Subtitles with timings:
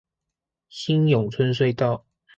[0.67, 2.07] 新永春隧道